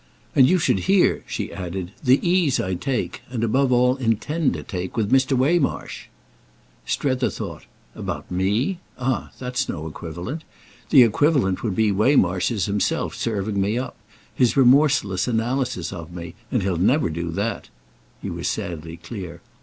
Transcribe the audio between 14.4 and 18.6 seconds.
remorseless analysis of me. And he'll never do that"—he was